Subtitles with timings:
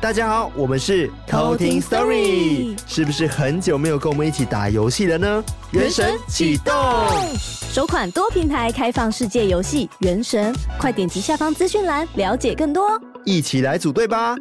[0.00, 5.44] 大家好，我们是偷听 Story，是不是很久没有跟我们一起打游戏了呢？
[5.72, 6.72] 原神启动，
[7.72, 12.88] 首款多平台开放世界游戏《原神》，快点击下方资讯栏了解更多，
[13.24, 14.36] 一起来组队吧！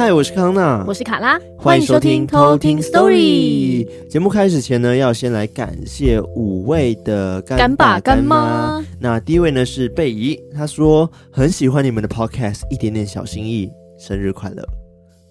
[0.00, 3.86] 嗨，我是康娜，我是卡拉，欢迎收听偷听 Story。
[4.08, 8.82] 节目开始前呢，要先来感谢五位的干爸干妈。
[8.98, 14.66] 那第一位呢是贝姨，她说很喜欢你们的 Podcast，一点点小心意，生日快乐。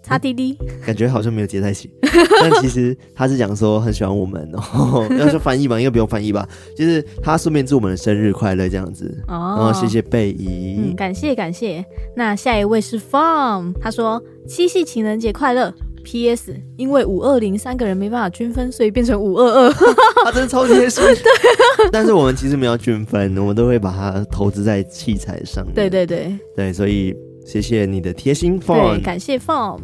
[0.09, 1.87] 擦滴滴，感觉好像没有接在一起，
[2.41, 9.05] 但其实他是讲说很喜欢我们，然后要说翻译吧，应该不用翻译吧，就是他顺便祝我们的生日快乐这样子。
[9.27, 11.85] 哦，然后谢谢贝姨，嗯，感谢感谢。
[12.15, 15.71] 那下一位是 Farm，他说七夕情人节快乐。
[16.01, 16.55] P.S.
[16.77, 19.73] 因为五二零三个人没办法均分，所以变成五二二。
[20.23, 21.03] 他真的超贴心。
[21.05, 25.75] 对，但是我们其实没有均分，我们都会把它投资在器材上面。
[25.75, 27.13] 对对对对，所以。
[27.45, 29.79] 谢谢你的贴心 Form，对，感谢 Form。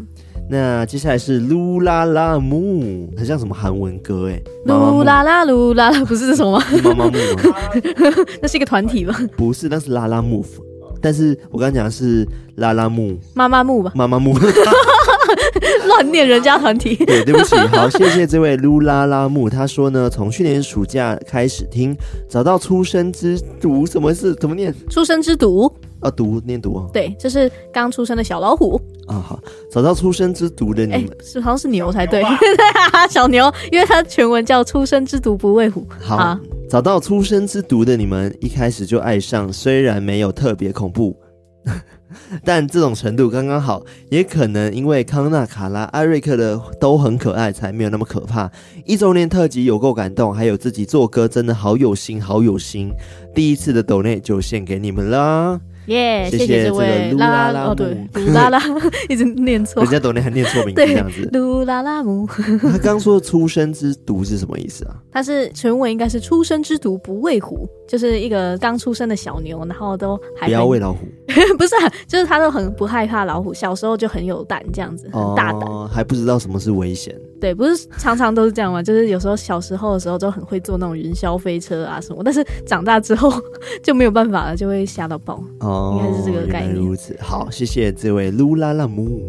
[0.47, 6.63] 那接下来是噜啦啦木，很像什么韩文歌哎，噜啦啦噜啦啦，不是这种吗？
[6.83, 7.55] 妈妈木吗？
[8.39, 9.19] 那是一个团体吧？
[9.35, 10.45] 不是，那是啦啦 move。
[11.01, 13.91] 但是我刚刚讲的是啦啦木，妈妈木吧？
[13.95, 14.37] 妈妈木，
[15.87, 16.95] 乱念人家团体。
[17.05, 17.55] 对，对不起。
[17.55, 19.49] 好，谢谢这位噜啦啦木。
[19.49, 21.95] 他说呢，从去年暑假开始听，
[22.29, 24.73] 找到出生之毒，什么是怎么念？
[24.89, 25.71] 出生之毒。
[26.05, 26.85] 啊，毒念毒啊！
[26.93, 29.15] 对，这是刚出生的小老虎啊。
[29.15, 29.39] 好，
[29.71, 32.23] 找到出生之毒的你们，欸、是好像是牛才对，
[33.09, 35.85] 小牛， 因为它全文叫“出生之毒不畏虎”。
[35.99, 36.39] 好，好，
[36.69, 41.17] 找到出生之毒的你们，一开始就爱上，虽然没有特别恐怖，
[42.45, 43.83] 但这种程度刚刚好。
[44.09, 48.49] 也可能因为康纳、卡拉、艾瑞克的都很可爱，才没有那么可怕。
[48.85, 52.91] 一周年特辑有够感动，还有自己做歌真的好有心，好有心。
[53.33, 55.59] 第一次的抖内就献给你们啦。
[55.87, 58.59] 耶、yeah，谢谢这位噜啦啦木哦，对，噜啦啦，
[59.09, 61.29] 一直念错，人家懂你还念错名字这样子。
[61.31, 62.27] 噜啦啦木，
[62.71, 64.95] 他刚说的出生之毒是什么意思啊？
[65.11, 71.05] 他是全文应该是出生之毒不畏虎，就是一个刚出生的小牛，然后都还不要喂老虎，
[71.57, 77.15] 不是、啊，就是他都很不害怕老虎，小时候就很有胆，这样子很大胆、哦，还不知道什么是危险。
[77.45, 78.81] 对，不是常常都是这样吗？
[78.81, 83.31] 就是有时候小时候的时候就很会坐那种云霄飞车啊什么，但是长大之后
[83.83, 85.39] 就没有办法了，就会吓到爆。
[85.59, 86.73] 哦，应该是这个概念。
[86.73, 89.21] 如此，好，谢谢这位噜啦啦木。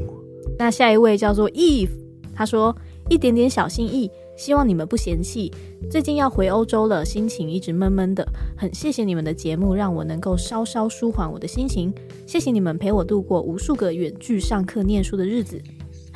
[0.58, 1.90] 那下一位叫做 Eve，
[2.34, 2.74] 他说
[3.10, 5.52] 一点点小心意，希望你们不嫌弃。
[5.90, 11.92] 最近要回欧洲了，心情一直闷闷的，很谢谢你们的节目，让我能够稍稍舒缓我的心情。
[12.26, 15.60] 谢谢你们陪我度过无数个远距上课念书的日子。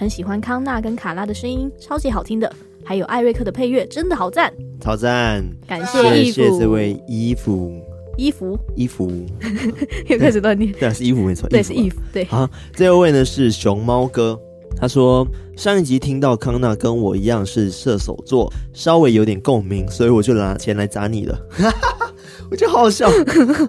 [0.01, 2.51] 很喜欢康纳跟卡拉的声音，超级好听的。
[2.83, 4.51] 还有艾瑞克的配乐，真的好赞，
[4.81, 5.45] 超赞！
[5.69, 7.79] 感谢衣服，谢谢这位衣服，
[8.17, 9.13] 衣服，衣服，
[10.09, 10.73] 又开始乱念。
[10.73, 12.01] 对啊，是衣服没错，对，是衣服。
[12.15, 14.41] 对，好，这位呢是熊猫哥，
[14.75, 21.39] 他说上一集听到康纳跟我一样是射手座，稍微有点共鸣，所以我就拿钱来砸你了。
[22.51, 23.07] 我觉得好好笑，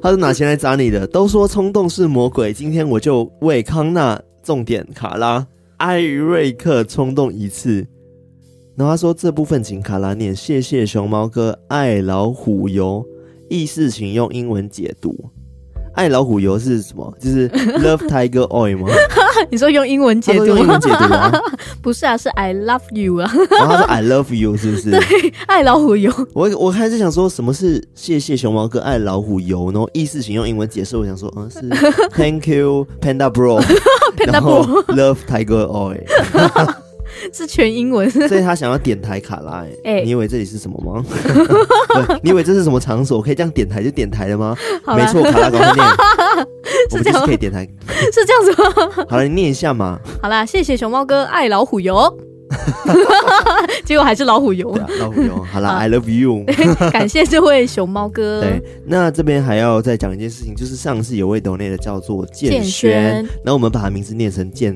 [0.01, 1.05] 他是拿钱来砸你的。
[1.07, 5.45] 都说冲动是魔鬼，今天我就为康纳重点卡拉。
[5.81, 7.87] 艾瑞克冲动一次，
[8.75, 13.03] 然后他说这部分请卡拉念，谢谢熊猫哥爱老虎油，
[13.49, 15.31] 意思请用英文解读。
[15.93, 17.13] 爱老虎油是什么？
[17.19, 18.87] 就是 Love Tiger Oil 吗？
[19.49, 20.45] 你说用英文解读？
[20.45, 21.31] 用英文解读吗？
[21.81, 23.31] 不是啊，是 I love you 啊。
[23.59, 24.91] 然后他说 I love you 是不是？
[24.91, 26.11] 对，爱老虎油。
[26.33, 30.95] 我我开始想说什么是谢谢熊猫哥爱老虎油，然后意思请用英文解释。
[30.95, 31.59] 我想说，嗯，是
[32.15, 33.63] Thank you Panda Bro。
[34.27, 36.03] 然后 Love Tiger Oil
[37.33, 39.63] 是全英文， 所以他想要点台卡拉。
[39.83, 41.03] 哎、欸，你以为这里是什么吗？
[42.23, 43.21] 你以为这是什么场所？
[43.21, 44.55] 可以这样点台就点台的吗？
[44.87, 45.85] 没错，卡拉高念，
[46.89, 47.67] 是这样可以点台，
[48.11, 49.05] 是这样子吗？
[49.09, 49.99] 好了，你念一下嘛。
[50.21, 52.11] 好啦，谢谢熊猫哥爱老虎油，
[53.85, 55.43] 结果还是老虎油，啊、老虎油。
[55.51, 56.43] 好啦，I love you，
[56.91, 58.41] 感谢这位熊猫哥。
[58.41, 63.13] 对，那这边还要再讲一件事情，就是上次有位抖内的叫做建轩，
[63.43, 64.73] 然后我们把他名字念成建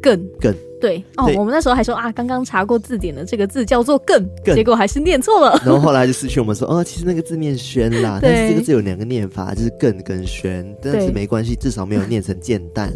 [0.00, 0.54] 更更。
[0.84, 5.58] 对哦对，我们那时候还说啊，刚刚查过字典的这个字叫做更“更”，结果还是念错了。
[5.64, 12.92] 然后后来就失去我们说，哦，其实那个字念“轩”啦，但是这个字有两个念法，就是“更”跟“轩”，但是没关系，至少没有念成“煎蛋”。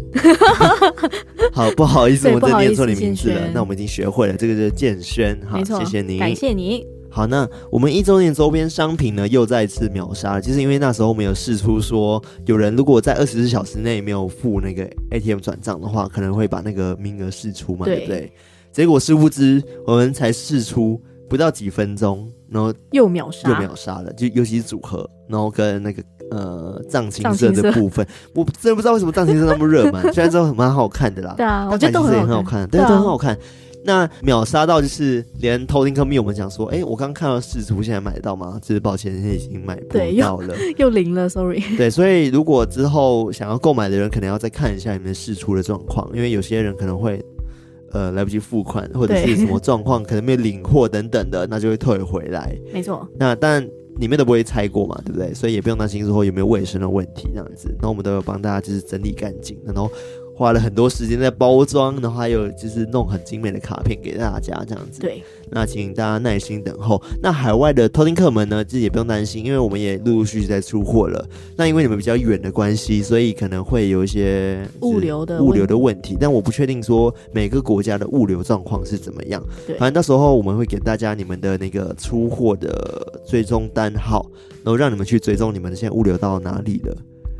[1.51, 3.41] 好，不好意思，我真的念错你名字了。
[3.51, 5.35] 那我们已经学会了，这个就是建轩。
[5.47, 6.98] 好，谢谢您，感谢你。
[7.11, 18.33] 好，那我们一周年周边商品呢，又再次秒杀了，就是因为那时候我们有试出说，有人如果在二十四小时内没有付那个 ATM 转账的话，可能会把那个名额试出嘛，对，对不对？
[18.71, 33.35] 结果殊不知，我们才试出不到几分钟，然后又秒杀，又秒杀了，就尤其是组合，然后跟那个呃藏青色的部分，我真的不知道为什么藏青色那么热门， 虽然说蛮好看的啦，对啊，我觉得都很好看，对，都很好看。
[33.83, 38.59] 那秒杀到就是连偷听客密，我们讲说，哎、欸，我刚看到试出，现在买得到吗？
[38.61, 41.61] 就是抱歉，现在已经买不到了，又， 又零了，sorry。
[41.77, 47.23] 对，所以如果之后想要购买的人，可能要再看一下你们试出的状况，因为有些人可能会
[47.93, 52.53] 呃来不及付款，或者是什么状况，可能没有领货等等的，那就会退回来。
[52.73, 53.07] 没错。
[53.17, 53.65] 那但
[53.97, 55.33] 里面都不会拆过嘛，对不对？
[55.33, 57.73] 所以也不用担心之后有没有卫生的问题这样子。
[57.81, 59.89] 那我们都有帮大家就是整理干净，然后。
[60.39, 65.01] 花了很多时间在包装，然后还有就是弄很精美的卡片给大家，这样子。
[65.01, 67.03] 对，那请大家耐心等候。
[67.21, 71.27] 那海外的偷听客们呢，自己也不用担心，因为我们也陆陆续续在出货了。
[71.57, 79.43] 那因为你们比较远的关系，所以可能会有一些物流的物流的问题，但我不确定说每个国家的物流状况是怎么样。
[79.67, 84.25] 对，反正到时候我们会给大家你们的那个出货的追踪单号，
[84.63, 86.95] 然后让你们去追踪你们现在物流到哪里了。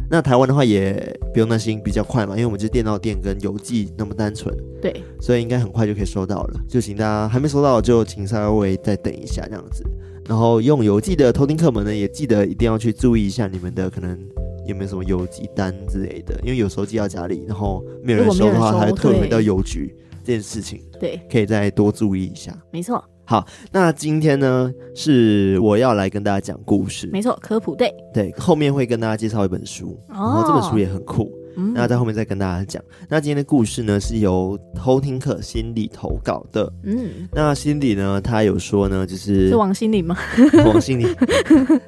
[0.09, 6.59] 那台湾的话也不用担心，比较快嘛，因为我们就是电到店跟邮寄那么单纯，对，所以应该很快就可以收到了。
[6.67, 9.83] 就请大家还没收到，就请稍微再等一下这样子。
[10.27, 14.17] 然后用邮寄的偷听客们呢，也记得一定要去注意一下你们的可能
[14.65, 22.55] 有没有什么邮寄单之类的，因为有时候寄到家里，然后没有人收的话，还会退回到邮局这件事情，对，可以再多注意一下。
[22.71, 23.03] 没错。
[23.29, 27.07] 好，那今天呢，是我要来跟大家讲故事。
[27.13, 31.31] 没错，科普对对，后面会跟大家介绍一本书，哦、然后这本书也很酷。
[31.55, 32.83] 嗯，那在后面再跟大家讲。
[33.07, 36.73] 那今天的故事呢，是由偷听客心理投稿的。
[36.81, 40.17] 嗯，那心理呢，他有说呢，就是是王心凌吗？
[40.65, 41.07] 王心凌，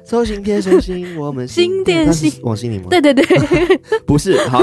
[0.04, 2.86] 收心贴收心，我们心电心，王心凌吗？
[2.88, 3.26] 对对对，
[4.06, 4.38] 不是。
[4.46, 4.62] 好，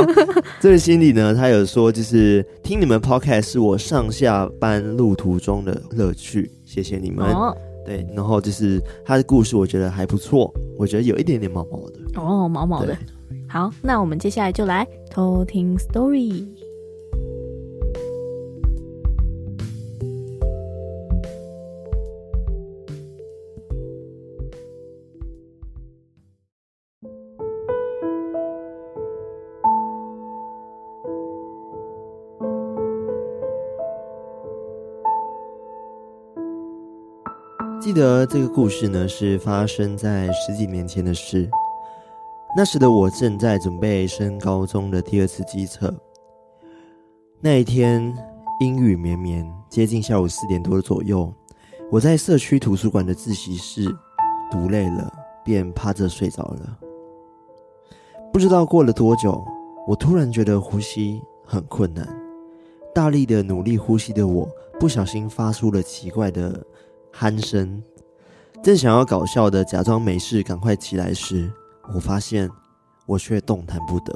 [0.61, 7.25] 这位心理呢，他有说，就是听你们 podcast 是我上下班路途中的乐趣，谢谢你们。
[7.33, 11.99] 哦、对，然后就是他的故事，我觉得还不错，我觉得有一点点毛毛的。
[12.21, 12.95] 哦，毛毛的。
[13.47, 16.45] 好，那我们接下来就来偷听 story。
[37.79, 41.49] 记得这个故事呢，是发生在十几年前的事。
[42.53, 45.93] 那时的我正在准备升高中的第二次机测。
[47.39, 48.13] 那一天
[48.59, 51.33] 阴雨绵绵，接近下午四点多左右，
[51.89, 53.85] 我在社区图书馆的自习室
[54.51, 55.09] 读累了，
[55.45, 56.77] 便趴着睡着了。
[58.33, 59.41] 不知道过了多久，
[59.87, 62.05] 我突然觉得呼吸很困难，
[62.93, 64.49] 大力的努力呼吸的我，
[64.81, 66.61] 不小心发出了奇怪的
[67.13, 67.81] 鼾声。
[68.61, 71.49] 正想要搞笑的假装没事，赶快起来时，
[71.93, 72.49] 我发现，
[73.05, 74.13] 我却动弹不得。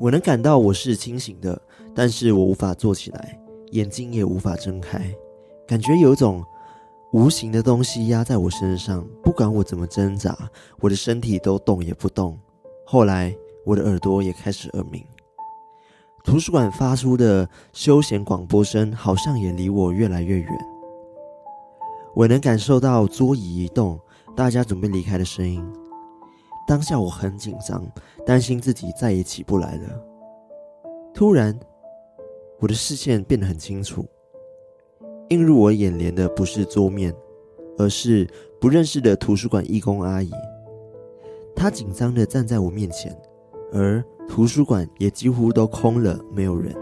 [0.00, 1.60] 我能感到我是清醒的，
[1.94, 3.38] 但是我无法坐起来，
[3.72, 5.02] 眼睛也无法睁开，
[5.66, 6.42] 感觉有种
[7.12, 10.36] 无形的东西压在我身上，不管我怎么挣扎，
[10.80, 12.38] 我的身体都动也不动。
[12.86, 15.04] 后来，我的耳朵也开始耳鸣，
[16.24, 20.75] 图书馆发出的休闲广播声好像也离我越来越远。
[22.16, 24.00] 我能感受到桌椅移动。
[24.34, 25.64] 大家准备离开的声音，
[26.68, 27.82] 当下我很紧张，
[28.26, 30.04] 担心自己再也起不来了。
[31.14, 31.58] 突然，
[32.58, 34.04] 我的视线变得很清楚，
[35.30, 37.14] 映入我眼帘的不是桌面，
[37.78, 38.28] 而是
[38.60, 40.30] 不认识的图书馆义工阿姨。
[41.54, 43.18] 她紧张的站在我面前，
[43.72, 46.74] 而图书馆也几乎都空了，没有人。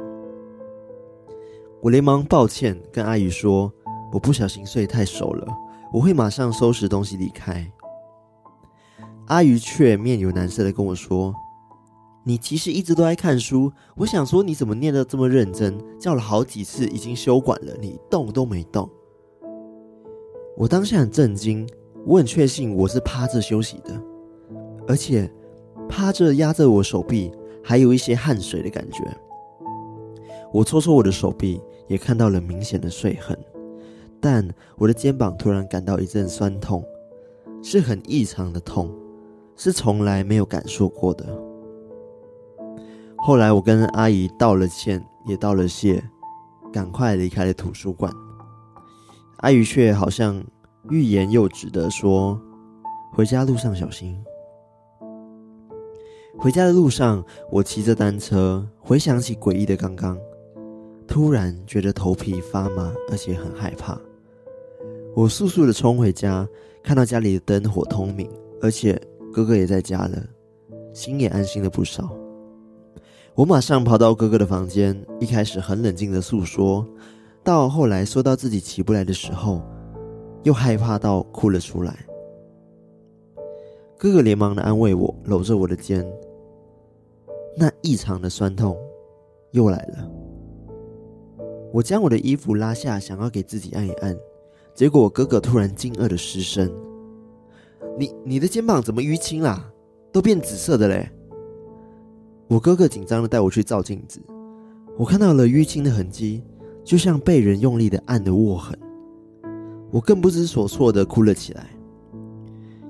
[1.80, 3.72] 我连忙抱歉，跟阿姨说
[4.14, 5.46] ：“我不小心睡太熟了。”
[5.92, 7.70] 我会马上收拾东西离开。
[9.26, 11.32] 阿姨却面有难色的跟我说
[12.26, 13.70] ：“你其实一直都在看书。
[13.94, 15.78] 我想说，你怎么念得这么认真？
[16.00, 18.90] 叫了好几次，已经休馆了，你动都没动。”
[20.58, 21.64] 我当下很震惊，
[22.04, 24.02] 我很确信我是趴着休息的，
[24.88, 25.30] 而且
[25.88, 27.30] 趴着压着我手臂，
[27.62, 29.04] 还有一些汗水的感觉。
[30.52, 33.38] 我搓搓我的手臂，也看到了明显的碎痕。
[34.24, 36.82] 但我的肩膀突然感到一阵酸痛，
[37.62, 38.90] 是很异常的痛，
[39.54, 41.26] 是从来没有感受过的。
[43.18, 46.02] 后来我跟阿姨道了歉，也道了谢，
[46.72, 48.10] 赶快离开了图书馆。
[49.40, 50.42] 阿姨却好像
[50.88, 52.40] 欲言又止的说
[53.12, 54.18] ：“回家路上小心。”
[56.40, 60.18] 回家的路上，我骑着单车，回想起诡异的刚刚，
[61.06, 64.00] 突然觉得头皮发麻，而且很害怕。
[65.14, 66.46] 我速速的冲回家，
[66.82, 68.28] 看到家里的灯火通明，
[68.60, 69.00] 而且
[69.32, 70.22] 哥哥也在家了，
[70.92, 72.12] 心也安心了不少。
[73.36, 76.84] 我马上跑到哥哥的房间，一开始很冷静的诉说，
[77.44, 79.62] 到后来说到自己起不来的时候，
[80.42, 81.96] 又害怕到哭了出来。
[83.96, 86.04] 哥哥连忙的安慰我，搂着我的肩。
[87.56, 88.76] 那异常的酸痛
[89.52, 90.10] 又来了。
[91.72, 94.16] 我将我的衣服拉下，想要给自己按一按，
[94.74, 96.68] 结果我哥哥突然惊愕的失声
[97.96, 99.70] ：“你你的肩膀怎么淤青啦？
[100.12, 101.08] 都变紫色的嘞！”
[102.48, 104.20] 我哥哥紧张的带我去照镜子，
[104.98, 106.42] 我看到了淤青的痕迹，
[106.84, 108.76] 就像被人用力的按的握痕。
[109.90, 111.70] 我更不知所措的哭了起来。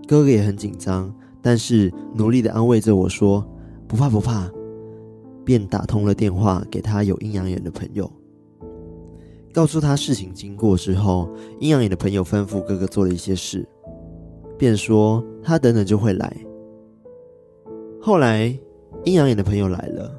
[0.09, 3.47] 哥哥也很紧张，但是努力的安慰着我说
[3.87, 4.51] ：“不怕不怕。”
[5.45, 8.11] 便打通了电话给他有阴阳眼的朋友，
[9.55, 13.65] 告诉他事情经过之后，阴阳眼的朋友吩咐哥哥做了一些事，
[14.59, 16.37] 便说他等等就会来。
[18.03, 18.47] 后来
[19.05, 20.13] 阴阳眼的朋友来了，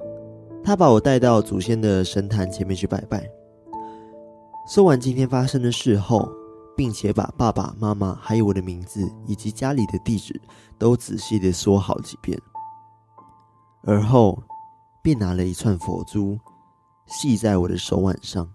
[0.63, 3.29] 他把我带到祖先的神坛前面去拜拜。
[4.67, 6.31] 说完今天发生的事后，
[6.75, 10.33] 并且把爸爸妈妈还有我的名字以及家里的地址
[10.79, 12.39] 都仔细的说好几遍，
[13.83, 14.41] 而后。
[15.03, 16.35] 便拿了一串佛珠，
[17.05, 18.54] 系在我的手腕上。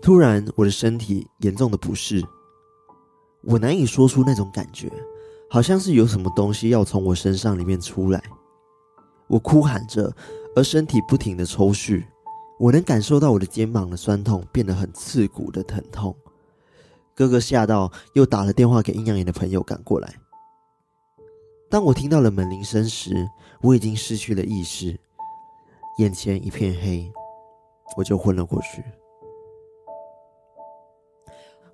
[0.00, 2.24] 突然，我的身体严重的不适，
[3.42, 4.90] 我难以说出那种感觉，
[5.50, 8.22] 好像是有什么东西要从我身上里面出来。
[9.26, 10.14] 我哭喊着，
[10.56, 12.02] 而身体不停的抽搐。
[12.58, 16.16] 我能感受到我的肩膀的酸痛变得很刺骨的疼痛。
[17.14, 20.14] 哥哥吓到，又打了电话给阴阳眼的朋友赶过来。
[21.68, 23.28] 当我听到了门铃声时，
[23.60, 24.98] 我已经失去了意识，
[25.98, 27.12] 眼前一片黑，
[27.96, 28.82] 我就昏了过去。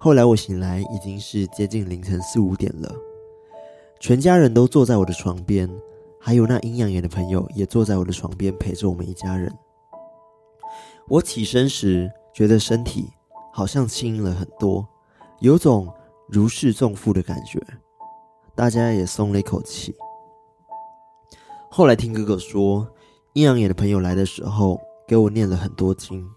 [0.04, 2.94] 后来我醒来已经是接近凌晨四五点了，
[3.98, 5.66] 全家人都坐在我的床边，
[6.20, 9.50] 还有那阴阳眼的朋友也坐在我的床边陪着我们一家人。
[11.08, 13.08] 我起身时，觉得身体
[13.50, 14.86] 好像轻了很多，
[15.40, 15.90] 有种
[16.28, 17.58] 如释重负的感觉。
[18.54, 19.94] 大家也松了一口气。
[21.70, 22.86] 后来听哥哥说，
[23.32, 26.28] 阴阳眼的朋友来的时候，给我念了很多经，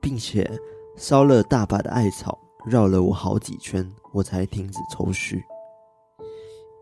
[0.00, 0.48] 并且
[0.96, 5.42] 烧了大把的艾草，绕了我好几圈，我才停止抽搐。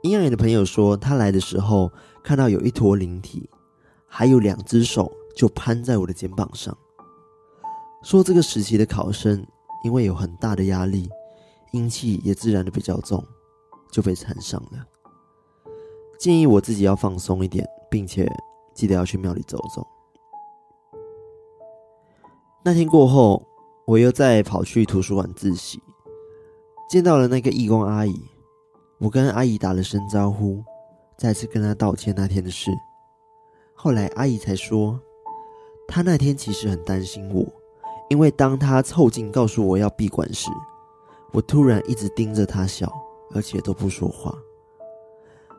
[0.03, 1.91] 阴阳眼的朋友说，他来的时候
[2.23, 3.49] 看到有一坨灵体，
[4.07, 6.77] 还有两只手就攀在我的肩膀上，
[8.03, 9.47] 说这个时期的考生
[9.85, 11.09] 因为有很大的压力，
[11.73, 13.25] 阴气也自然的比较重。
[13.93, 14.87] 就被缠上了。
[16.17, 18.25] 建议我自己要放松一点，并且
[18.73, 19.85] 记得要去庙里走走。
[22.63, 23.45] 那天过后，
[23.91, 25.83] 我又再跑去图书馆自习，
[26.89, 28.15] 见到了那个义工阿姨。
[28.99, 30.63] 我跟阿姨打了声招呼，
[31.19, 32.71] 再次跟她道歉那天的事。
[33.75, 35.01] 后来阿姨才说，
[35.89, 37.45] 她那天其实很担心我，
[38.09, 40.49] 因为当她凑近告诉我要闭馆时，
[41.33, 42.89] 我突然一直盯着她笑。
[43.33, 44.37] 而且都不说话。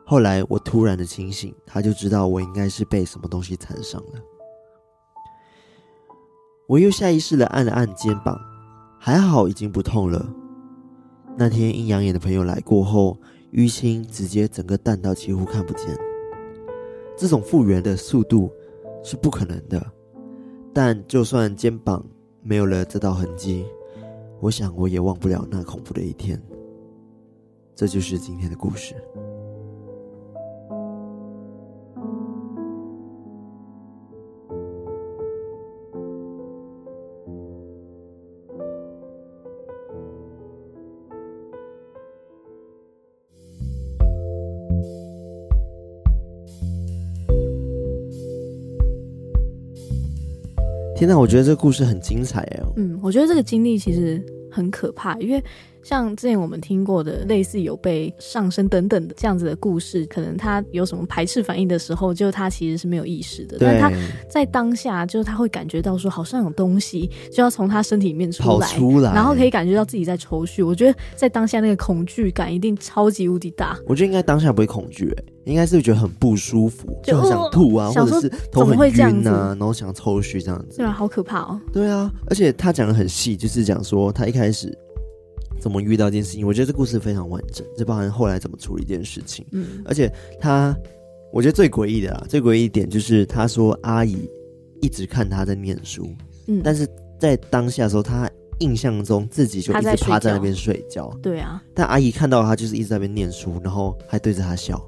[0.04, 4.20] 后来我突然的清醒，他就知道我应该是被什么东西缠上了。
[6.72, 8.34] 我又下意识的按了按肩膀，
[8.98, 10.26] 还好已经不痛了。
[11.36, 13.18] 那天阴阳眼的朋友来过后，
[13.52, 15.94] 淤青直接整个淡到几乎看不见。
[17.14, 18.50] 这种复原的速度
[19.04, 19.86] 是不可能的，
[20.72, 22.02] 但就算肩膀
[22.42, 23.66] 没有了这道痕迹，
[24.40, 26.42] 我想我也忘不了那恐怖的一天。
[27.76, 28.94] 这就是今天的故事。
[51.02, 52.60] 天哪，我觉得这个故事很精彩哎。
[52.76, 55.42] 嗯，我觉得这个经历其实很可怕，因为。
[55.82, 63.56] 像之前我们听过的类似有被上身等等的这样子的故事，可能他有什么排斥反应的时候，就他其实是没有意识的。
[63.60, 63.90] 但他
[64.28, 70.64] 在当下，就是他会感觉到说好像有东西就要从他身体里面出来，出来，然后可以感觉到自己在抽搐。
[70.64, 73.76] 我觉得在当下那个恐惧感一定超级无敌大。
[73.86, 80.76] 我觉得应该当下不会恐惧，哎，应该是觉得很不舒服，就很想吐啊，或者是头很晕啊，然后想抽搐这样子。
[80.76, 81.60] 对啊，好可怕哦。
[81.72, 84.72] 对啊，而且他讲的很细，就是讲说他一开始。
[85.62, 86.44] 怎么遇到这件事情？
[86.44, 89.46] 我觉得这故事非常完整，这包含后来怎么处理这件事情。
[89.52, 90.76] 嗯，而且他，
[91.32, 94.28] 我觉得最诡异的啊，最诡异一点就是他说阿姨
[94.80, 96.10] 一直看他在念书，
[96.48, 96.84] 嗯，但是
[97.20, 98.28] 在当下的时候，他
[98.58, 101.08] 印象中自己就一直趴在那边睡觉。
[101.22, 104.84] 对啊，但阿姨看到他就是一直在那边念书，然后还对着他笑。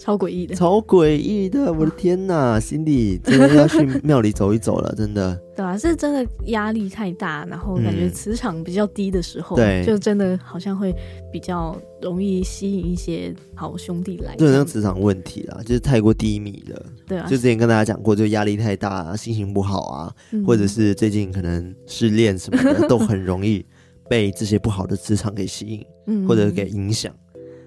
[0.00, 1.70] 超诡异的，超诡异的！
[1.70, 5.38] 我的天哪， 心里真的要去庙里走一走了，真的。
[5.54, 10.94] 对啊，是真的压力太大，然后感觉磁场比较低的时候，嗯、对，就真的好像会
[11.30, 14.34] 比较容易吸引一些好兄弟来。
[14.36, 16.82] 对，那个磁场问题啦，就是太过低迷了。
[17.06, 23.62] 对啊，就之前跟大家讲过，就压力太大啊，心情不好啊，嗯、或者是最近可能失恋什么的， 都很容易
[24.08, 27.14] 被这些不好的磁场给吸引，嗯，或者给影响。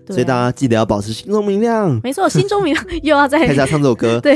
[0.09, 1.99] 所以大家记得要保持心中明亮。
[2.03, 4.19] 没错，心中明亮 又要再开始唱这首歌。
[4.23, 4.35] 对，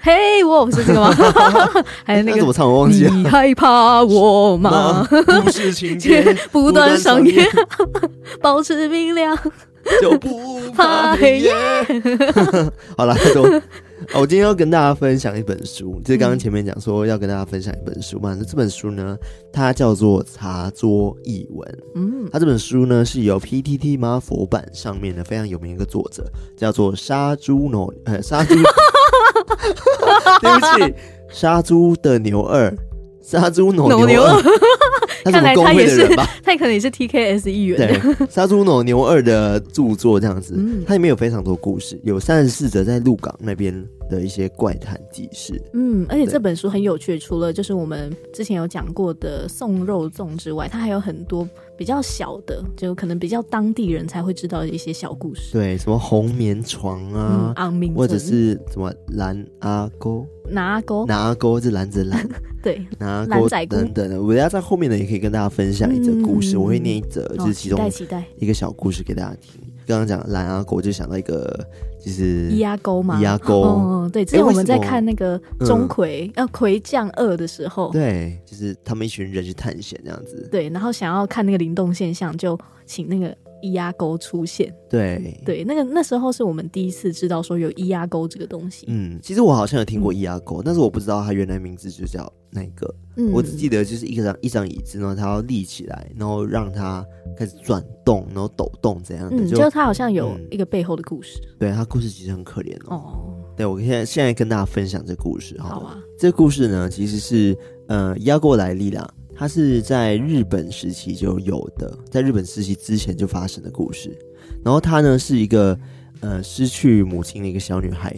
[0.00, 1.12] 嘿，我不是这个吗？
[2.04, 2.68] 还有那个怎么唱？
[2.70, 3.14] 我忘记了。
[3.14, 5.06] 你害怕我吗？
[5.10, 7.46] 故事情节不断上演，
[8.40, 9.36] 保持明亮
[10.00, 11.52] 就不怕黑夜。
[12.96, 13.48] 好了，太多。
[14.14, 18.36] 哦，我今天要跟大家分享一本书，就是刚刚前面讲说要跟大家分享一本书嘛。
[18.36, 19.16] 那这本书呢，
[19.52, 21.68] 它叫做《茶桌译文》。
[21.94, 26.24] 嗯，它这本书呢是由 PTT 妈佛版上面的非常有名一个作者，
[26.56, 28.54] 叫做杀猪牛，呃，杀猪，
[30.42, 30.94] 对不起，
[31.28, 32.74] 杀猪的牛二，
[33.22, 34.42] 杀猪牛牛二。
[35.22, 36.08] 看来他也是，
[36.42, 37.76] 他可能也是 TKS 议员。
[37.78, 45.62] 对，杀猪牛牛二的著作这样子，嗯、它里面有非常多故事，有三十四则在鹿港那边的一些怪谈记事。
[45.72, 51.48] 嗯，而且这本书很有趣，除了就是我们之前有讲过的送肉粽之外，它还有很多
[51.78, 55.52] 比较小的，就可能比较当地人才会知道的一些小故事。
[55.52, 60.26] 对，什么红棉床啊，嗯、或者是什么蓝阿沟。
[60.52, 62.28] 拿钩，拿钩是篮子蓝，
[62.60, 64.20] 对，拿钩等等的。
[64.20, 66.56] 我等下在后面呢，也可以跟大家分享一则故事。
[66.56, 67.78] 嗯、我会念一则，就是其中
[68.36, 69.60] 一个小故事给大家听。
[69.90, 71.66] 刚刚讲蓝阿狗，我就想到一个，
[72.00, 73.60] 就是伊阿沟嘛，伊阿沟。
[73.62, 80.48] 哦，对，之前我们在看那个钟馗，要魁将二的时候，对，就是他们一群人去探险这样子。
[80.50, 83.36] 对，然后想要看那个灵动现象，就请那个。
[83.62, 88.86] 伊阿沟出现，对对，那个那时候是我们第一次知道说有液压沟这个东西。
[88.88, 92.92] 嗯，其实我好像有听过液压沟，嗯、但是我不知道它原来名字就叫那个。
[93.16, 97.04] 嗯，我只记得就是一张一张椅子，然后它要立起来，然后让它
[97.36, 99.42] 开始转动，然后抖动这样的。
[99.42, 101.40] 嗯，就它好像有一个背后的故事。
[101.42, 102.96] 嗯、对，它故事其实很可怜哦。
[102.96, 105.98] 哦，对我现在现在跟大家分享这个故事好，好啊。
[106.18, 107.56] 这个故事呢，其实是
[107.88, 109.08] 呃伊阿沟来历啦。
[109.40, 114.14] 它是在日本时期就有的，在日本时期之前就发生的故事。
[114.62, 115.74] 然后她呢是一个
[116.20, 118.14] 呃失去母亲的一个小女孩，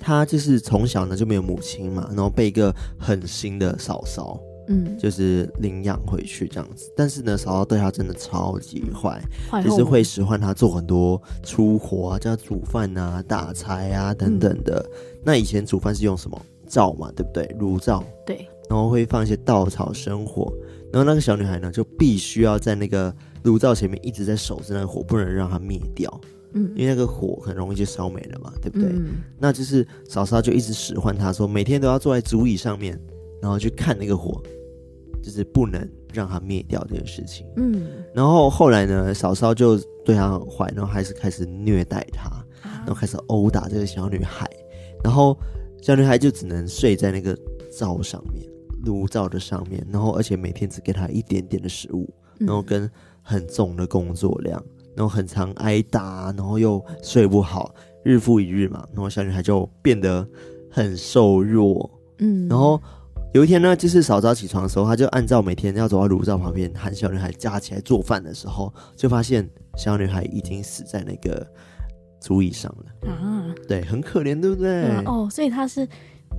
[0.00, 6.92] 她就是从小呢就没有母亲嘛，然后被一个狠心的嫂嫂，嗯，就是领养回去这样子。
[6.96, 9.22] 但是呢，嫂嫂对她真的超级坏，
[9.62, 14.84] 就是会使唤她做很多粗活啊，叫她煮饭啊、打柴啊等等的。
[14.90, 17.46] 嗯、那以前煮饭是用什么灶嘛，对不对？
[17.60, 18.02] 炉灶。
[18.26, 18.44] 对。
[18.68, 20.52] 然后会放一些稻草生火，
[20.92, 26.20] 然后那个小女孩呢，就必须要在那个炉灶前面一直在守着那个火，不能让它灭掉。
[26.54, 28.88] 嗯，因为那个火很容易就烧没了嘛，对不对？
[28.88, 32.98] 嗯，那就是嫂嫂就一直使唤她说，每天都要坐在竹椅上面，
[33.42, 34.42] 然后去看那个火，
[35.22, 37.46] 就是不能让它灭掉这件事情。
[37.56, 42.30] 嗯，然后后来呢，嫂嫂就对她很坏，然后还是开始虐待她，
[42.62, 44.48] 然后开始殴打这个小女孩，
[45.04, 45.38] 然后
[45.82, 47.38] 小女孩就只能睡在那个
[47.70, 48.48] 灶上面。
[48.84, 52.90] 炉灶的上面，然后而且每天只给他一点点的食物，然后跟
[53.22, 54.62] 很重的工作量，
[54.96, 60.26] 然后很常挨打，然后又睡不好，日复一日嘛，然后小女孩就变得
[60.70, 62.80] 很瘦弱，嗯，然后
[63.34, 71.46] 有一天呢，就是早早起床的时候，她就按照每天要走到炉灶旁边喊小女孩架起来做饭的时候，就发现小女孩已经死在那个
[72.20, 74.82] 竹椅上了啊，对，很可怜，对不对？
[74.82, 75.86] 对啊，哦，所以他是。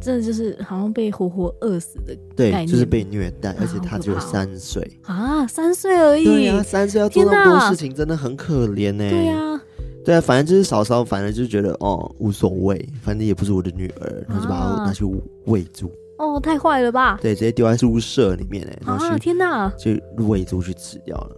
[0.01, 6.23] 这就是好像被活活饿死的概念，对，就是被虐待，而且他只有三岁啊，三岁而已。
[6.23, 9.09] 对啊，三岁要做那么多事情，真的很可怜呢。
[9.09, 9.62] 对啊，
[10.05, 15.05] 对啊，反正就是嫂嫂，反正就觉得哦无所谓，反正也不是我的女儿，然后就把她拿去
[15.45, 15.91] 喂猪。
[16.17, 17.17] 哦，太坏了吧？
[17.21, 19.91] 对，直接丢在猪舍里面哎，然后天哪，就
[20.25, 21.35] 喂猪去吃掉了。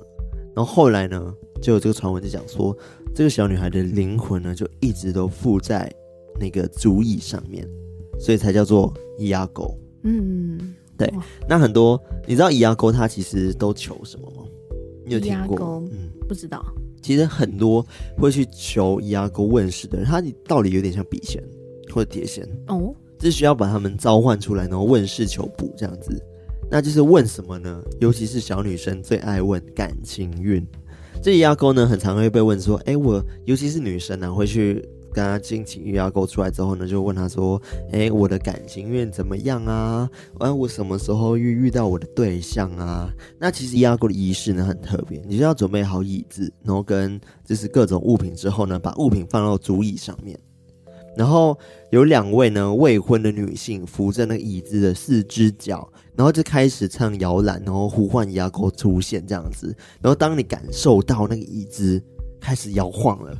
[0.55, 2.75] 然后后来呢，就有这个传闻就讲说，
[3.13, 5.91] 这个小女孩的灵魂呢，就一直都附在
[6.39, 7.67] 那个竹椅上面。
[8.21, 9.75] 所以才叫做伊阿狗。
[10.03, 11.11] 嗯，对。
[11.49, 14.43] 那很多你知道伊阿狗它其实都求什么吗？
[15.03, 15.83] 你有听过？
[15.91, 16.63] 嗯，不知道。
[17.01, 17.83] 其实很多
[18.17, 21.43] 会去求伊阿狗问世的人，他道理有点像笔仙
[21.91, 26.23] 或者碟仙哦，只需要把他们召唤出来，然后问事求补这样子。
[26.69, 27.83] 那就是问什么呢？
[27.99, 30.65] 尤其是小女生最爱问感情运。
[31.21, 40.09] 这伊阿沟呢，很常会被问说：“哎、欸，我尤其是女生呢、啊，会去。”跟他进行易压沟出来之后呢，就问他说：“哎、我的感情运怎么样啊？
[40.39, 50.39] 完、啊，我什么时候遇遇到我的对象啊？”那其实压沟的仪式呢很特别，你就要准备好椅子，然后跟就是各种物品之后呢，把物品放到主椅上面。
[51.17, 51.57] 然后
[51.89, 59.75] 有两位呢未婚的女性扶着那个椅子的四只脚，然后就开始唱摇篮，然后呼唤易压沟出现这样子。
[60.01, 62.01] 然后当你感受到那个椅子
[62.39, 63.37] 开始摇晃了，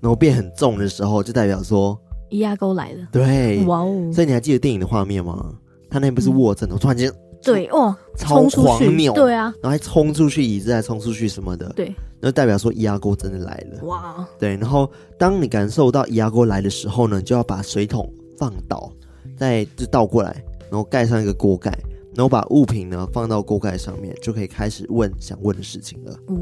[0.00, 1.98] 然后变很重的时候，就代表说
[2.30, 3.08] 易压沟来了。
[3.12, 4.10] 对，哇哦！
[4.12, 5.54] 所以你还记得电影的画面吗？
[5.88, 11.92] 他那边不是卧着的，我突然间对哦，超狂扭，对啊，然后还冲出去，椅子还冲出去什么的，对。
[12.20, 14.28] 那代表说易压锅真的来了，哇！
[14.38, 18.92] 对，然后当你感受到易压锅来的时候呢，就要把水桶放倒，
[19.38, 21.70] 再就倒过来，然后盖上一个锅盖，
[22.14, 26.12] 然后把物品呢放到锅盖上面，就可以开始问想问的事情了。
[26.26, 26.36] 哦，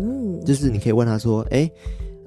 [0.44, 1.70] 就是你可以问他说：“哎，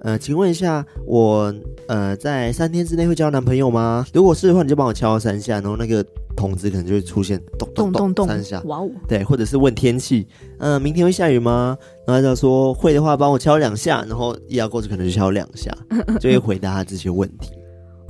[0.01, 1.53] 呃，请问一下，我
[1.87, 4.05] 呃在三天之内会交男朋友吗？
[4.13, 8.89] 如果是的话，你就帮我敲三下，然后那个。”筒子可能就会出现咚咚咚咚三下，哇哦！
[9.05, 10.25] 对，或者是问天气，
[10.59, 11.77] 嗯、呃，明天会下雨吗？
[12.07, 15.69] 然后他说会的话，帮我敲两下，然后一压沟子可能就敲两下，
[16.21, 17.51] 就会回答他这些问题。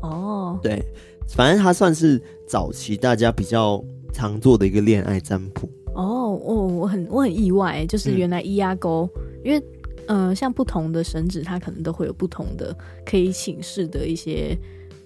[0.04, 0.86] 哦，对，
[1.30, 5.67] 反正他算是早期大家比较常做的一个恋爱占卜。
[5.95, 9.62] 哦，哦，我很我很意外，就是原来一压沟，嗯、因为
[10.07, 14.57] 呃，像不同的神职，它可能都会有不同的可以请示的一些。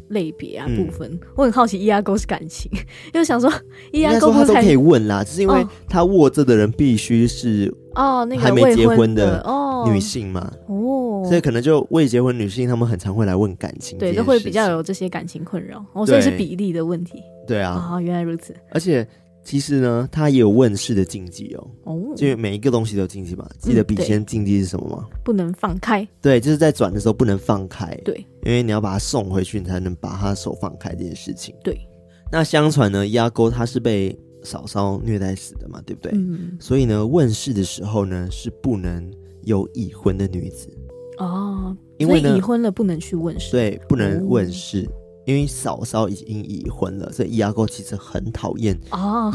[0.10, 2.72] 类别啊部分，嗯、我很好奇易压沟是感情，
[3.12, 3.52] 因为想说
[3.92, 9.90] 易压沟他都可以问啦，只是因为他握着的人必须是哦那个还没结婚的哦。
[9.92, 19.08] 女性嘛哦，所以可能就未结婚女性，她们很常会来问感情，对，都会比较有这些感情困扰，哦，所以是比例的问题，对啊，哦，原来如此，而且。
[19.46, 21.68] 其实呢，它也有问世的禁忌哦。
[21.84, 23.48] 哦，因为每一个东西都有禁忌嘛。
[23.60, 25.06] 记得笔仙禁忌是什么吗？
[25.24, 26.06] 不能放开。
[26.20, 27.96] 对，就是在转的时候不能放开。
[28.04, 31.56] 对，因为你要把它送回去，你才能把他手放开这件事情。
[31.64, 31.80] 对。
[32.32, 36.12] 那相传呢，易压沟他是被嫂嫂虐待死的嘛，对不对？
[36.16, 36.58] 嗯。
[36.60, 39.10] 所以呢，问世的时候呢，是不能
[39.44, 40.68] 有已婚的女子。
[41.20, 41.78] 哦。
[42.00, 43.52] 因为已婚了不能去问世。
[43.52, 44.82] 对，不能问世。
[44.82, 44.92] 哦
[45.26, 48.80] 因为嫂嫂已经已婚了，所以伊阿沟其实很讨厌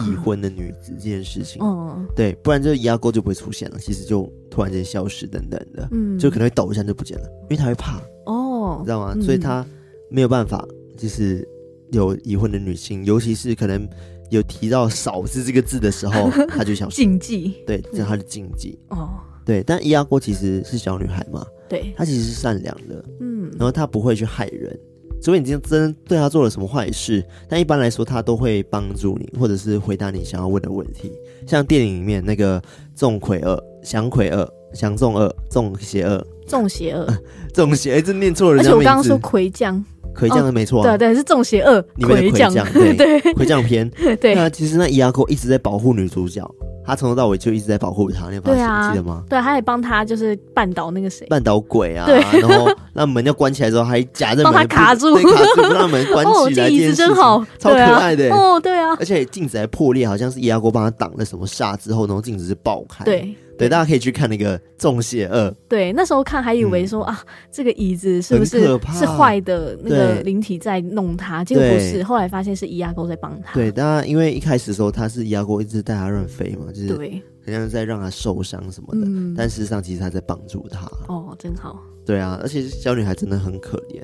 [0.09, 1.61] 已婚的女子这件事情。
[1.63, 3.79] 哦，对，不然就伊阿沟就不会出现了。
[3.79, 9.13] 其实就突然间消失等等的，嗯，就可能会抖一下就不见了，因为他会怕哦，你知道吗？
[9.17, 9.67] 嗯、所以他
[10.11, 10.65] 没有办法，
[10.97, 11.47] 就是
[11.91, 13.89] 有已婚的女性，尤其是可能
[14.31, 18.79] 有提到“嫂子”这个字的时候， 他就想禁忌，对，这是他的禁忌。
[18.91, 19.11] 哦，
[19.45, 24.79] 对，但伊阿哥其实是小女孩嘛，对，她其实是善良的，嗯，然后她不会去害人。
[25.23, 31.13] 除非你今天真对他做了什么坏事，但一般来说他都会帮助你，或者是回答你想要问的问题。
[31.47, 32.61] 像电影里面那个
[32.95, 37.07] 众魁二、祥魁二、祥众二、众邪二、众邪二、
[37.53, 38.61] 众邪，一直念错了。
[38.61, 43.91] 而且我刚刚说魁将，魁将的没错，对对，是众邪二，魁将，对 对，魁将篇。
[44.21, 46.49] 对，那其实那易压沟一直在保护女主角。
[46.91, 49.23] 他从头到尾就一直在保护他，你发现记得吗？
[49.29, 52.05] 对，他还帮他就是绊倒那个谁，绊倒鬼啊。
[52.07, 55.23] 对，然后那门要关起来之后，还夹着门，帮他卡住，卡
[55.55, 56.69] 住不让门关起来。
[56.69, 58.95] 镜子真好，超可爱的哦，对啊。
[58.99, 63.05] 而且镜子还破裂，好像是易阿锅帮他挡了什么煞之后，然后镜子是爆开。
[63.05, 63.35] 对。
[63.61, 65.49] 对，大家可以去看那个《重邪二》。
[65.69, 68.61] 对，那时候看还以为说、嗯、啊，这个椅子是不是
[68.93, 69.77] 是坏的？
[69.83, 72.03] 那个灵体在弄它，结果不是。
[72.03, 73.55] 后来发现是伊阿沟在帮他。
[73.55, 79.05] 对，当然因为一开始的时候他是伊阿沟一直带他乱飞嘛，就是对好像在让他受伤什么的。
[79.05, 80.87] 对但事实上其实他在帮助他。
[81.09, 81.81] 哦，真好。
[82.07, 84.03] 对啊，而且小女孩真的很可怜。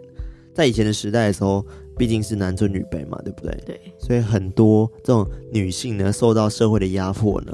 [0.54, 1.64] 在以前的时代的时候，
[1.98, 3.58] 毕竟是男尊女卑嘛，对不对？
[3.66, 3.80] 对。
[3.98, 7.52] 所以很多这种女性呢，受到社会的压迫呢。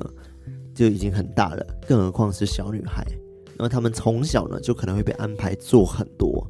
[0.75, 3.05] 就已经很大了，更何况是小女孩。
[3.59, 6.45] 然后他们从小呢，就可能会被安排做很多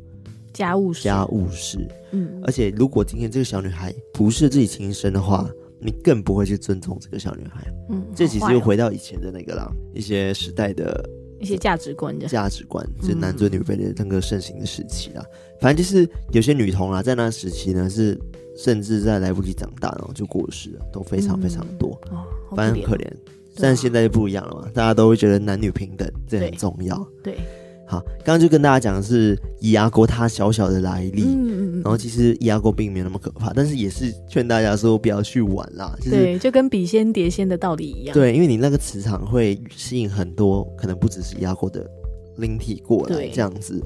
[0.52, 1.02] 家务事。
[1.02, 1.78] 家务事，
[2.12, 2.40] 嗯。
[2.44, 7.66] 而且，如果今天这个小女孩不是自己亲生的话，你更不会去尊重这个小女孩。
[7.90, 11.04] 嗯，这其实又回到以前的那个啦，哦、一些时代的
[11.40, 15.22] 一些价值观的价值观，就是男尊女卑的那个盛行的时期啦。
[15.22, 18.18] 嗯、反正就是有些女童啊，在那时期呢，是
[18.56, 22.00] 甚至在来不及长大，然后就过世了，都非常非常多。
[22.12, 22.24] 嗯、哦，
[22.56, 23.06] 反正很可怜。
[23.60, 26.96] 但现在就不一样了嘛，大家都会觉得男女平等，这很重要。
[27.22, 27.40] 对，对
[27.86, 35.94] 好，刚刚就跟大家讲的是易压沟它小小的来历，嗯嗯嗯，然后其实易压沟并没有那么可怕，但是也是劝大家说不要去玩啦。
[35.98, 38.14] 就是、对，就跟笔仙碟仙的道理一样。
[38.14, 41.86] 对，因为你那个磁场会吸引很多可能不只是易压沟的
[42.38, 43.78] 灵体过来这样子，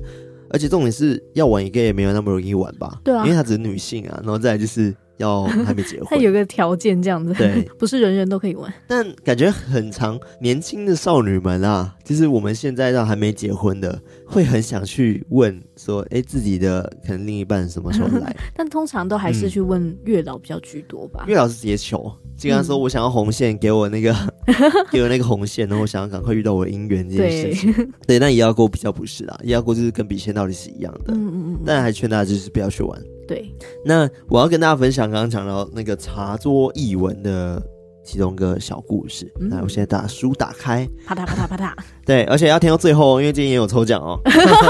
[0.50, 3.00] 而且重点是要玩一个也没有那么容易玩吧？
[3.02, 6.06] 对啊，因为它只是女性啊，然后再来就是要还没结婚。
[6.10, 8.72] 他有个条件这样子，对， 不是人人都可以玩。
[8.86, 18.34] 但感觉很长，年轻的少女们啊，就是我们现在让还没结婚的，会很想去问说，哎、欸，自己的可能另一半什么时候 来？
[18.54, 21.24] 但通常都还是去问月老比较居多吧。
[21.26, 24.14] 嗯、月老是直接求，经常说我想要红线，给我那个，
[24.90, 27.72] 给我那个红线，然后我想要赶快遇到我的姻缘这件事情。
[27.72, 31.14] 对，对，那也要过比较不是啦，也要过就是跟笔仙道理是一样的。
[31.14, 31.60] 嗯嗯嗯。
[31.64, 33.02] 但还劝大家就是不要去玩。
[33.26, 33.52] 对，
[33.84, 37.62] 那我要跟大家分享刚刚讲到那个茶桌译文的
[38.04, 39.30] 其中一个小故事。
[39.38, 41.72] 那、嗯、我现在把书打开，啪嗒啪嗒啪嗒。
[42.06, 44.20] 对，而且要听到最后，因为今天也有抽奖哦。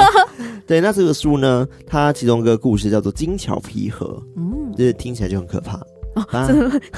[0.66, 5.80] 对，那这个书呢，它其中一个故事叫做《金桥皮盒》，嗯，就是听起来就很可怕。
[6.16, 6.48] 哦，啊、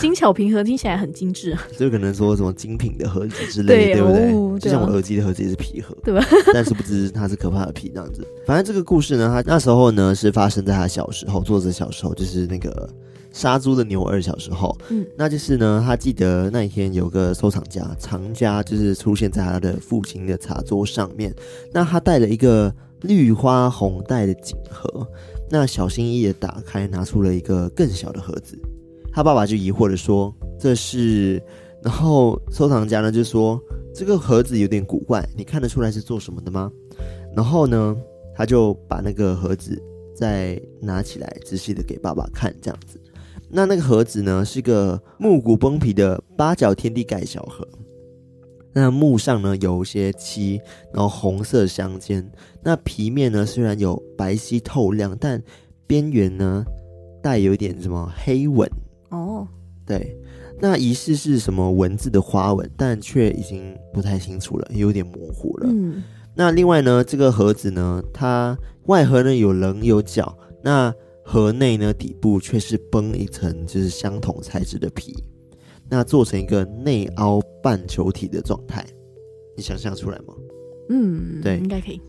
[0.01, 4.33] 精巧皮盒听起来很精致啊， 就可能说什么精品的盒子之类的，对，不对？
[4.33, 6.25] 哦、对就像我耳机的盒子也是皮盒，对吧？
[6.55, 8.27] 但是不知它是可怕的皮这样子。
[8.47, 12.89] 反正这个故事呢，他那时候呢是发生在他小时候，作者小时候就是那个
[13.33, 14.77] 杀猪的牛二小时候。
[14.91, 21.35] 嗯，那就是呢，他记得那一天有个收藏家藏家就是出现在他的父亲的茶桌上面，
[21.73, 25.07] 那他带了一个绿花红带的锦盒，
[25.51, 28.59] 那小心翼翼的打开，拿出了一个更小的盒子。
[29.19, 31.43] 他爸爸就疑惑的说：“这是……”
[31.83, 33.61] 然后收藏家呢就说
[33.93, 36.71] ：“这个盒子有点古怪，你看得出来是做什么的吗？”
[37.35, 37.97] 然后呢，
[38.33, 39.77] 他就把那个盒子
[40.15, 42.97] 再拿起来，仔细的给爸爸看，这样子。
[43.51, 47.67] 那那个盒子呢，是个木骨崩皮的八角天地盖小盒。
[48.73, 50.61] 那木上呢有一些漆，
[50.95, 52.25] 然后红色相间。
[52.63, 55.43] 那皮面呢虽然有白皙透亮，但
[55.89, 56.65] 边缘呢
[57.21, 58.71] 带有一点什么黑纹。
[59.11, 59.49] 哦，
[59.87, 60.17] 对，
[60.61, 65.69] 那疑似是什么文字的花纹，但却已经不太清楚了，有点模糊了。
[65.71, 66.03] 嗯，
[66.35, 70.93] 那另外呢，这个盒子呢，它外盒呢有棱有角，那
[71.25, 75.17] 盒内呢底部却是崩一层，就是相同材质的皮，
[75.89, 78.85] 那做成一个内凹半球体的状态，
[79.57, 80.35] 你想象出来吗？
[80.91, 82.01] 嗯，对，应该可以。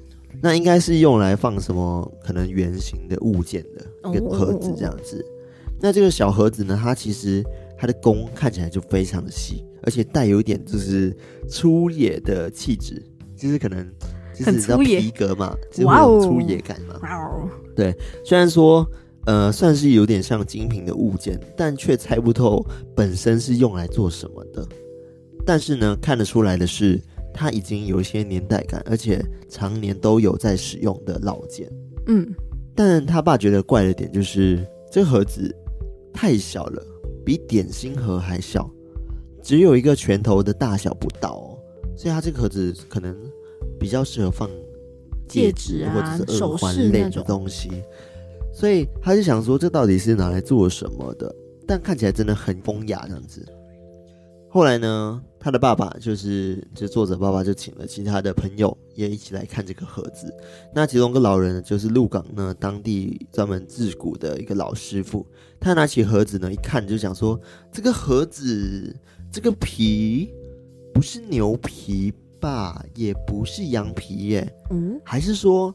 [0.42, 5.18] 那应该是用来放什么可能圆形的物件的一个盒子这样子。
[5.18, 5.39] 哦哦哦哦
[5.82, 7.44] 那这个小盒子呢，它其实
[7.78, 11.16] 它的弓看起来就非常的细，而且带有一点就是
[11.48, 13.02] 粗野的气质，
[13.38, 13.90] 就是可能
[14.36, 17.00] 就是你知道皮革嘛，就是会有粗野感嘛。
[17.02, 17.50] 哇哦！
[17.76, 18.86] 对，虽然说
[19.26, 24.68] 呃算是有点像精品的物件，但却猜不透本身是用来做什么的。
[25.46, 27.02] 但是呢，看得出来的是，
[27.34, 31.72] 它已经有一些年代感，而且常年都有在使用的老件。
[32.08, 32.28] 嗯，
[32.76, 35.56] 但他爸觉得怪的点就是这个盒子。
[36.14, 36.86] 太小了，
[37.26, 38.70] 比点心盒还小，
[39.42, 41.58] 只有一个拳头的大小不到哦，
[41.96, 43.16] 所以它这个盒子可能
[43.80, 44.50] 比较适合放
[45.28, 47.70] 戒指或者是耳环类的东西，
[48.52, 51.34] 所以他就想说，这到底是拿来做什么的？
[51.68, 53.46] 但看起来真的很风雅这样子。
[54.52, 60.34] 后来呢，他的爸爸就是就作者爸爸就请了其他的朋友也一起来看这个盒子。
[60.74, 65.26] 那其中一个老人就是鹿港呢当地专门制骨的一个老师傅，
[65.60, 67.40] 他拿起盒子呢一看就想说，
[67.72, 68.96] 这个盒子
[69.32, 70.34] 这个皮
[70.94, 75.74] 不是牛皮吧，也不是羊皮耶，嗯，还是说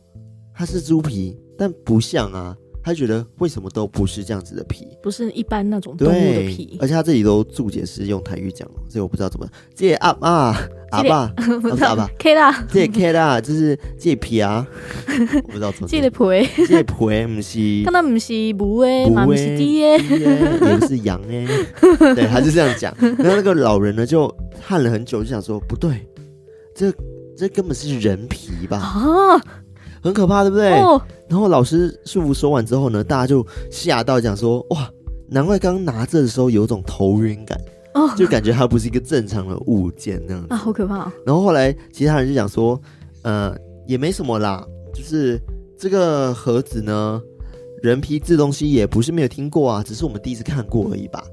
[0.52, 1.38] 它是猪皮？
[1.56, 2.56] 但不像啊。
[2.84, 9.48] 他觉得为什么都不是这样子的皮，不是一般那种动物的皮，而且他这里都注解是用台语讲，所以我不知道怎么。
[9.74, 10.54] 借阿啊
[10.92, 11.26] 阿爸，
[11.62, 14.66] 不是阿爸，K 啦，借 K 啦，就是借皮啊，
[15.44, 15.88] 我不知道怎么。
[15.88, 16.18] 借的皮，
[16.66, 16.92] 借皮
[17.26, 21.46] 不是，看他不是母诶，嘛不是猪诶，也不是羊诶，
[22.14, 22.94] 对，他就这样讲。
[23.00, 24.30] 然后那个老人呢，就
[24.68, 26.06] 看了很久，就想说不对，
[26.76, 26.92] 这
[27.36, 28.76] 这根本是人皮吧？
[28.78, 29.40] 啊！
[30.04, 30.70] 很可怕，对不对？
[30.74, 34.90] 哦、然后老师师傅说完之后呢，大家就吓到，讲说：“哇，
[35.30, 37.58] 难怪刚刚拿着的时候有种头晕感，
[37.94, 42.78] 哦、就感觉它不是一个正常的物件那样子啊，好可怕、哦。”然后后来其他人就讲说
[43.24, 44.62] ：“呃，也没什么啦，
[44.92, 45.40] 就是
[45.78, 47.18] 这个盒子呢，
[47.82, 51.24] 人皮这东西也不是没有听过啊，只是我们第一次看过而已吧。”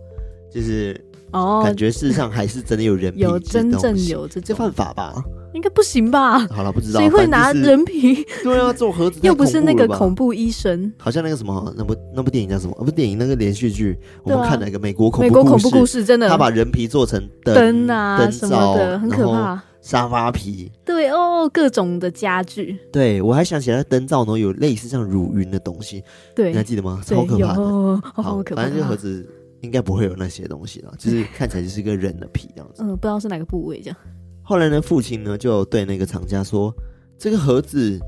[0.49, 0.99] 就是
[1.31, 5.13] 哦，感觉事实上还是真的有人皮，有真正有这这犯法吧？
[5.53, 6.39] 应该不行吧？
[6.47, 8.25] 好了，不知道谁会拿人皮？
[8.41, 10.91] 对啊，做盒子又不是那个恐怖医生。
[10.97, 12.73] 好像那个什么，那部那部电影叫什么？
[12.79, 19.61] 不是电影，那个连续剧，我们看了一个美国恐怖美国恐怖故事，真的，他把人皮做成灯啊灯什么的，很可怕。
[19.81, 22.77] 沙发皮，对哦，各种的家具。
[22.93, 26.03] 对，我还想起来灯罩呢，有类似像乳晕的东西。
[26.35, 27.01] 对，你还记得吗？
[27.03, 28.61] 超可怕的，好可怕。
[28.61, 29.27] 反正这个盒子
[29.61, 32.83] 应该不会有那些东西了，就是看起来就是一个人的皮这样子。
[32.83, 33.97] 嗯，不知道是哪个部位这样。
[34.43, 36.73] 后来呢，父亲呢就对那个厂家说
[37.17, 37.99] ：“这个盒子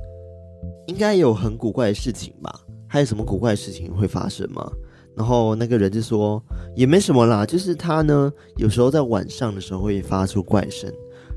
[0.88, 2.60] 应该有很古怪的事情吧？
[2.88, 4.70] 还有什么古怪的事情会发生吗？”
[5.16, 6.44] 然后那个人就说
[6.76, 10.92] 也没什么啦，就是他呢有时候在晚上的时候会发出怪声，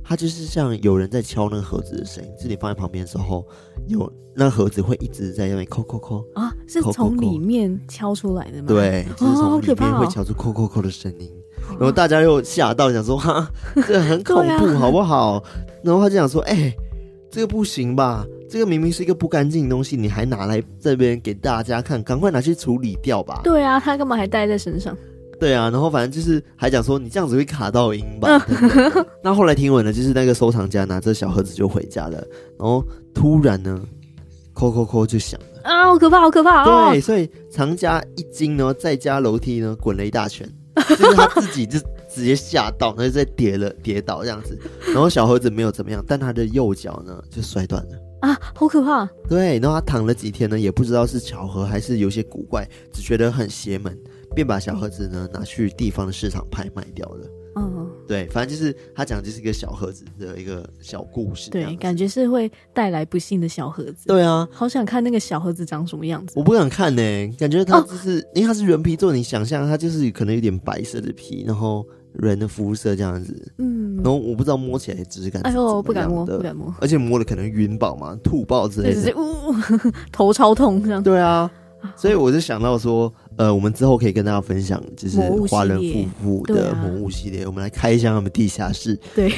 [0.09, 3.45] 他就是像有人在敲那个盒子的声音，是你放在旁边的时候，
[3.89, 8.69] 有那盒子会一直在那边扣扣扣啊，是从里面敲出来的吗？
[8.69, 11.29] 对，就是从里面会敲出扣扣扣的声音，
[11.71, 13.51] 然后大家又吓到，想说哈，
[13.89, 15.43] 这很恐怖，好不好？
[15.83, 16.73] 然后他就想说，哎，
[17.29, 18.25] 这个不行吧？
[18.49, 23.41] 这个明明是一个不干净的东西，你还拿来这边给大家看，赶快拿去处理掉吧。
[23.43, 24.97] 对啊，他干嘛还带在身上？
[25.39, 28.45] 对啊，然后反正就是还讲说你这样子会卡到音吧。
[29.23, 32.19] 那后来听闻呢，就是那个收藏家拿着小盒子就回家了，
[32.59, 33.81] 然后突然呢，
[34.53, 36.91] 扣扣扣就响了啊，好可怕，好可怕哦！
[36.93, 40.49] 对，所以藏家一惊呢，在家楼梯呢，滚了一大圈，
[40.89, 47.91] 就是他自己就直接吓到，然后再跌了跌倒这样子，然后小盒子没有怎么样，但他的右脚呢就摔断了。
[48.21, 49.07] 啊，好可怕！
[49.29, 53.97] 对，然后他躺了几天呢，也不知道是巧合还是有些古怪，只觉得很邪门，
[54.35, 57.27] 便把小盒子呢拿去地方的市场拍卖掉了。
[57.59, 61.51] 嗯，对，反正就是他讲就是一个小盒子的一个小故事。
[61.51, 64.09] 对，感觉是会带来不幸的小盒子。
[64.09, 66.35] 对啊，好想看那个小盒子长什么样子。
[66.37, 71.87] 我不敢看呢、欸，感觉它就是、哦、因为它是人皮做，你想象它就是可能有点白色的皮，然后。
[72.19, 79.53] 人的肤色这样子，嗯，然后我不知道摸起来质感，哎呦，不敢摸，不敢摸，而且摸了可能晕爆嘛，吐爆之类的，呜，
[80.11, 81.03] 头超痛这样。
[81.03, 81.51] 对啊，
[81.95, 88.99] 所以我就想到说，呃，我们之后可以跟大家分享，就是华人夫妇的魔物系列，我们来开箱他们地下室。
[89.15, 89.31] 对，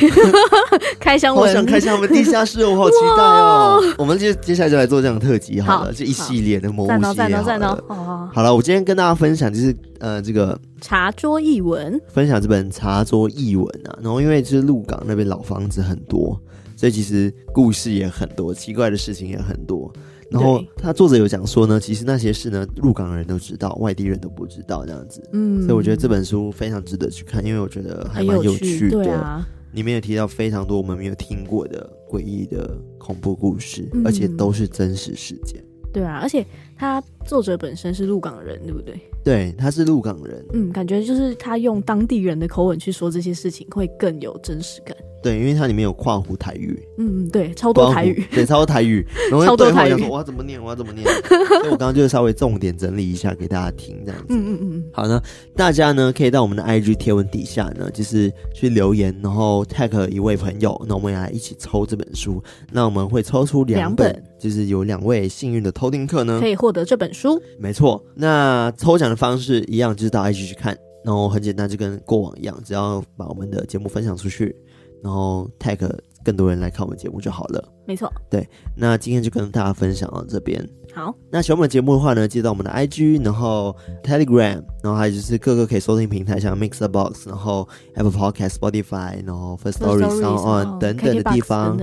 [1.00, 3.80] 开箱，我想开箱他们地下室，我好期待哦。
[3.98, 8.30] 我们接接下来就来做这样的特辑好了，这一系列的魔物系列好了。
[8.32, 10.58] 好了，我今天跟大家分享就是呃这个。
[10.80, 16.40] 茶桌异闻，分享这本茶桌异闻啊，然后因为就是鹿港那边老房子很多，
[16.76, 19.92] 所以其实故事也很多，奇怪的事情也很多。
[20.30, 25.22] 然后他作者有讲说呢，其实那些事呢，入港人都知道，外地人都不知道这样子。
[25.32, 29.02] 嗯，所以我觉得这本书非常值得去看，因为我觉得还蛮有趣的。
[29.02, 35.62] 对啊，里面有提到非常多我们没有听过的诡异的恐怖故事，嗯，而且都是真实事件。
[35.92, 36.44] 对啊，而且
[36.78, 38.98] 他作者本身是鹿港人，对不对？
[39.24, 40.44] 对，他是鹿港人。
[40.52, 44.96] 嗯，感觉就是他用当地人的口吻去说这些事情，会更有真实感。
[45.20, 55.20] 对，因为它里面有跨湖台语，嗯，对，超多台语， 对，超多台语，然后 超多台语，说我要怎么念，我要怎么念， 所以我刚刚就是稍微重点整理一下给大家听，这样子，嗯嗯嗯，好呢，
[55.56, 64.24] 大家呢可以到我们的 IG 贴文底下呢，就是去留言，然后 tag 一位朋友，那我们来一起抽这本书，那我们会抽出两本，两本。
[64.38, 74.54] 就是有两位幸运的偷听客呢，可以获得这本书，没错，那抽奖的方式一样，就是到 IG 去看，然后很简单，就跟过往一样，只要把我们的节目分享出去。
[75.00, 75.78] 然后 tag
[76.24, 77.64] 更多人来看我们节目就好了。
[77.86, 78.44] 没错，对，
[78.76, 80.68] 那今天就跟大家分享到这边。
[80.92, 91.78] 好，那喜欢我们节目的话呢，记得到我们的 IG，然后 Telegram，然后还有就是各个可以收听平台，像 Mixer Box，然后 Apple Podcast、Spotify，然后 First Story、Sound On 等等的地方，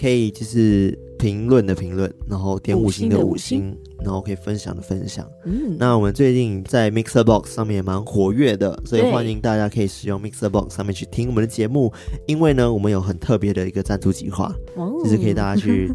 [0.00, 0.98] 可以就是。
[1.18, 5.28] 评论的评论，然后点五星的五星，然后可以分享的分享。
[5.44, 11.92] 嗯，那我们最近在 Mixer Box 上面也蛮活跃的，所以欢迎大家可以使用 Mixer Box 上面去听我们的节目。
[12.26, 15.92] 因为呢，我们有很特别的一个赞助计划，哦，就是可以大家去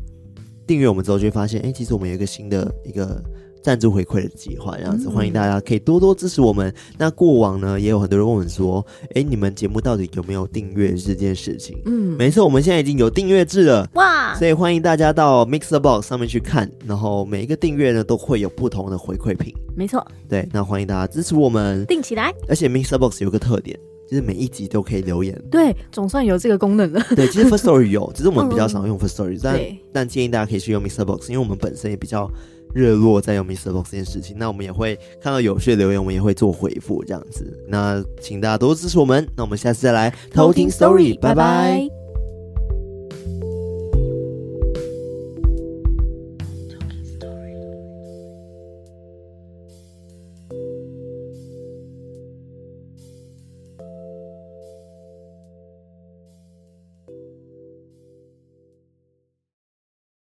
[0.66, 3.22] 订阅我们之后，就会发现，哎，其实我们有一个新的一个。
[3.62, 6.74] 赞助回馈的计划，这样子欢迎大家可以多多支持我们。
[6.98, 11.78] 那过往呢，也有很多人问我们说，哎，你们节目到底有没有订阅这件事情？
[11.86, 14.34] 嗯，没错，我们现在已经有订阅制了哇！
[14.36, 19.54] 所以欢迎大家到 Mixer Box 上面去看，然后每一个订阅呢都会有不同的回馈品。
[19.76, 22.34] 没错，对，那欢迎大家支持我们订起来。
[22.48, 23.78] 而且 Mixer Box 有个特点，
[24.10, 25.38] 就是每一集都可以留言。
[25.52, 27.06] 对，总算有这个功能了。
[27.16, 29.60] 对，其实 First Story 有，只是我们比较 少用 First Story，嗯，但
[29.92, 32.30] 但建议大家可以去用 Mixer Box，因为我们本身也比较。
[32.74, 37.46] 热络在用 MixerBox 这件事情，那我们也会看到有趣的留言，我们也会做回复这样子。
[37.68, 41.99] 那请大家多支持我们，那我们下次再来偷听 Story，拜拜。